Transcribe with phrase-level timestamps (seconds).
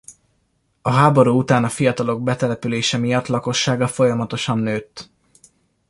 [0.81, 5.09] A háború után a fiatalok betelepülése miatt lakossága folyamatosan nőtt.